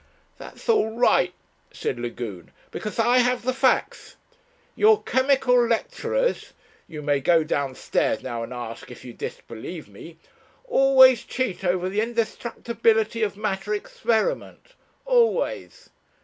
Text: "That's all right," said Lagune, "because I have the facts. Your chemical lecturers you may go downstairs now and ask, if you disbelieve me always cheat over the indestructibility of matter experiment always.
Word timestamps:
"That's 0.39 0.67
all 0.67 0.97
right," 0.97 1.31
said 1.71 1.99
Lagune, 1.99 2.49
"because 2.71 2.97
I 2.97 3.19
have 3.19 3.43
the 3.43 3.53
facts. 3.53 4.15
Your 4.75 5.03
chemical 5.03 5.63
lecturers 5.63 6.53
you 6.87 7.03
may 7.03 7.19
go 7.19 7.43
downstairs 7.43 8.23
now 8.23 8.41
and 8.41 8.51
ask, 8.51 8.89
if 8.89 9.05
you 9.05 9.13
disbelieve 9.13 9.87
me 9.87 10.17
always 10.67 11.23
cheat 11.23 11.63
over 11.63 11.87
the 11.87 12.01
indestructibility 12.01 13.21
of 13.21 13.37
matter 13.37 13.75
experiment 13.75 14.73
always. 15.05 15.89